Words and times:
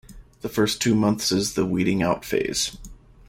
The 0.41 0.49
first 0.49 0.81
two 0.81 0.95
months 0.95 1.31
is 1.31 1.53
the 1.53 1.63
weeding 1.63 2.01
out 2.01 2.25
phase. 2.25 2.75